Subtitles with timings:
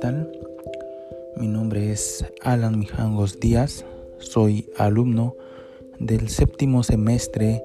[0.00, 0.30] tal?
[1.36, 3.84] Mi nombre es Alan Mijangos Díaz,
[4.18, 5.36] soy alumno
[5.98, 7.62] del séptimo semestre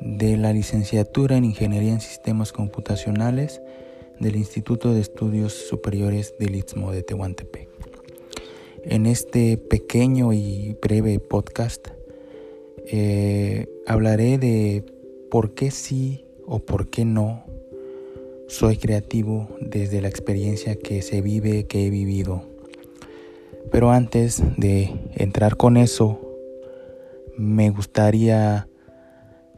[0.00, 3.60] de la licenciatura en Ingeniería en Sistemas Computacionales
[4.20, 7.68] del Instituto de Estudios Superiores del Istmo de Tehuantepec.
[8.84, 11.88] En este pequeño y breve podcast
[12.86, 14.84] eh, hablaré de
[15.30, 17.46] por qué sí o por qué no
[18.48, 22.42] soy creativo desde la experiencia que se vive, que he vivido.
[23.70, 26.20] Pero antes de entrar con eso,
[27.36, 28.68] me gustaría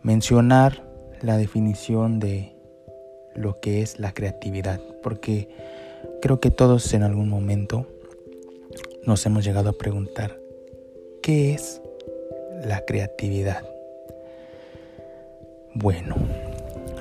[0.02, 0.84] mencionar
[1.20, 2.54] la definición de
[3.34, 5.48] lo que es la creatividad, porque
[6.22, 7.86] creo que todos en algún momento
[9.04, 10.38] nos hemos llegado a preguntar,
[11.22, 11.82] ¿qué es
[12.64, 13.62] la creatividad?
[15.74, 16.16] Bueno,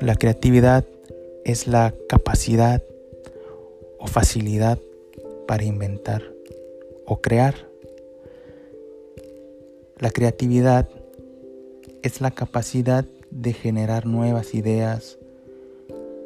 [0.01, 0.83] la creatividad
[1.47, 2.83] es la capacidad
[3.99, 4.79] o facilidad
[5.47, 6.21] para inventar
[7.05, 7.55] o crear.
[9.97, 10.89] La creatividad
[12.01, 15.19] es la capacidad de generar nuevas ideas,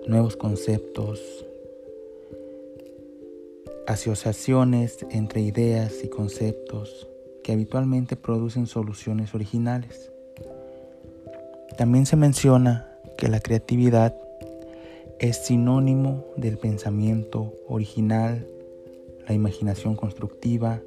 [0.08, 1.46] nuevos conceptos,
[3.86, 7.08] asociaciones entre ideas y conceptos
[7.44, 10.12] que habitualmente producen soluciones originales.
[11.78, 12.88] También se menciona
[13.20, 14.16] que la creatividad
[15.22, 18.48] es sinónimo del pensamiento original,
[19.28, 20.82] la imaginación constructiva,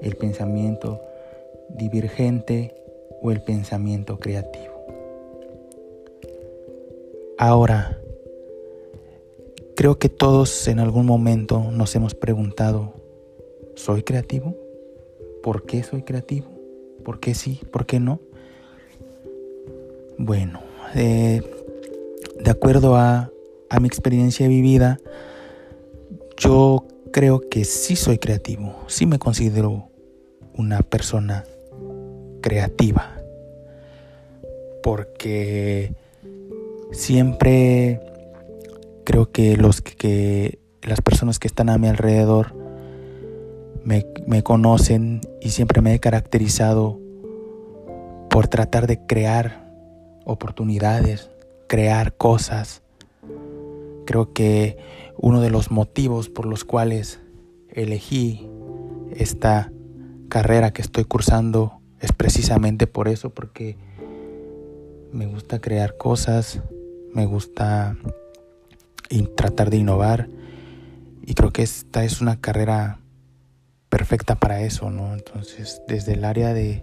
[0.00, 1.00] el pensamiento
[1.68, 2.74] divergente
[3.22, 4.72] o el pensamiento creativo.
[7.38, 8.00] Ahora,
[9.76, 12.94] creo que todos en algún momento nos hemos preguntado,
[13.76, 14.56] ¿soy creativo?
[15.40, 16.48] ¿Por qué soy creativo?
[17.04, 17.60] ¿Por qué sí?
[17.70, 18.18] ¿Por qué no?
[20.18, 20.60] Bueno,
[20.96, 21.42] eh,
[22.40, 23.31] de acuerdo a,
[23.72, 24.98] a mi experiencia vivida,
[26.36, 29.88] yo creo que sí soy creativo, sí me considero
[30.54, 31.44] una persona
[32.42, 33.16] creativa,
[34.82, 35.94] porque
[36.90, 37.98] siempre
[39.04, 42.54] creo que los que, las personas que están a mi alrededor
[43.84, 47.00] me, me conocen y siempre me he caracterizado
[48.28, 49.66] por tratar de crear
[50.26, 51.30] oportunidades,
[51.68, 52.81] crear cosas.
[54.06, 54.76] Creo que
[55.16, 57.20] uno de los motivos por los cuales
[57.68, 58.48] elegí
[59.14, 59.72] esta
[60.28, 63.76] carrera que estoy cursando es precisamente por eso, porque
[65.12, 66.62] me gusta crear cosas,
[67.12, 67.96] me gusta
[69.36, 70.28] tratar de innovar
[71.24, 72.98] y creo que esta es una carrera
[73.88, 75.12] perfecta para eso, ¿no?
[75.12, 76.82] Entonces, desde el área de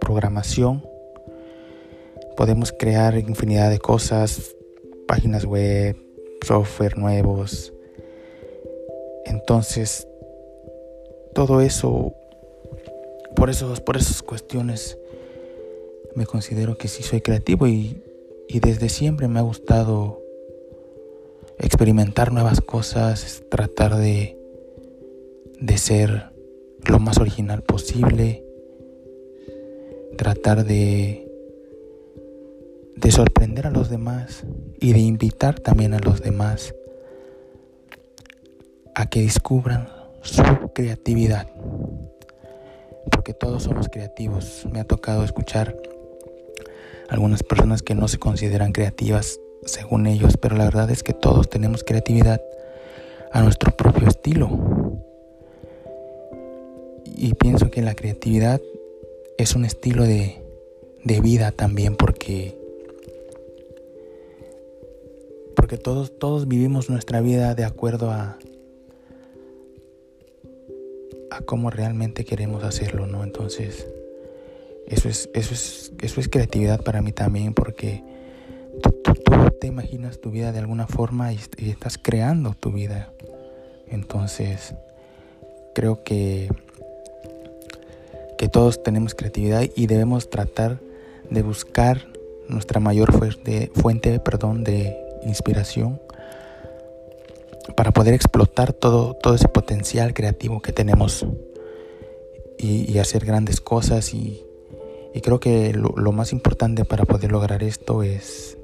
[0.00, 0.82] programación
[2.36, 4.56] podemos crear infinidad de cosas,
[5.06, 5.96] páginas web,
[6.44, 7.72] software nuevos.
[9.24, 10.08] Entonces,
[11.34, 12.14] todo eso,
[13.36, 14.98] por, eso, por esas cuestiones,
[16.14, 18.02] me considero que sí soy creativo y,
[18.48, 20.20] y desde siempre me ha gustado
[21.58, 24.36] experimentar nuevas cosas, tratar de,
[25.60, 26.30] de ser
[26.86, 28.44] lo más original posible,
[30.16, 31.29] tratar de
[33.00, 34.44] de sorprender a los demás
[34.78, 36.74] y de invitar también a los demás
[38.94, 39.88] a que descubran
[40.20, 40.42] su
[40.74, 41.48] creatividad.
[43.10, 44.66] Porque todos somos creativos.
[44.70, 45.76] Me ha tocado escuchar
[47.08, 51.48] algunas personas que no se consideran creativas según ellos, pero la verdad es que todos
[51.48, 52.42] tenemos creatividad
[53.32, 54.50] a nuestro propio estilo.
[57.06, 58.60] Y pienso que la creatividad
[59.38, 60.42] es un estilo de,
[61.04, 62.59] de vida también porque
[65.70, 68.36] porque todos, todos vivimos nuestra vida de acuerdo a,
[71.30, 73.22] a cómo realmente queremos hacerlo, ¿no?
[73.22, 73.86] Entonces,
[74.88, 78.02] eso es, eso es, eso es creatividad para mí también, porque
[78.82, 78.90] tú,
[79.60, 83.12] te imaginas tu vida de alguna forma y, y estás creando tu vida.
[83.86, 84.74] Entonces,
[85.72, 86.50] creo que,
[88.38, 90.80] que todos tenemos creatividad y debemos tratar
[91.30, 92.08] de buscar
[92.48, 96.00] nuestra mayor fuente, fuente perdón, de inspiración
[97.76, 101.26] para poder explotar todo, todo ese potencial creativo que tenemos
[102.58, 104.44] y, hacer grandes cosas y,
[105.22, 108.58] creo que lo, lo, más importante para poder lograr esto es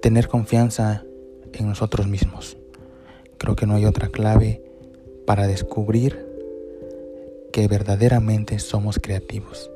[0.00, 1.04] tener confianza
[1.52, 2.56] en nosotros mismos.
[3.38, 4.62] Creo que no hay otra clave
[5.26, 6.26] para descubrir
[7.52, 9.70] que verdaderamente somos creativos.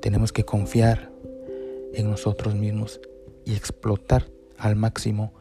[0.00, 1.10] Tenemos que confiar
[1.94, 3.00] en nosotros mismos
[3.44, 4.26] y explotar
[4.58, 5.32] al máximo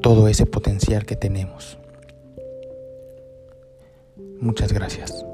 [0.00, 1.78] todo ese potencial que tenemos.
[4.40, 5.24] Muchas gracias.